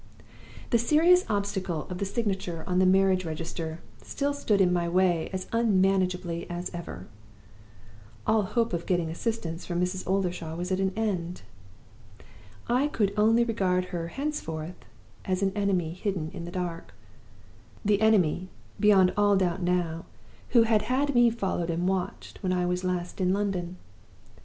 [0.71, 5.29] "The serious obstacle of the signature on the marriage register still stood in my way
[5.31, 7.05] as unmanageably as ever.
[8.25, 10.07] All hope of getting assistance from Mrs.
[10.09, 11.43] Oldershaw was at an end.
[12.67, 14.83] I could only regard her henceforth
[15.25, 16.95] as an enemy hidden in the dark
[17.85, 18.49] the enemy,
[18.79, 20.05] beyond all doubt now,
[20.49, 23.77] who had had me followed and watched when I was last in London.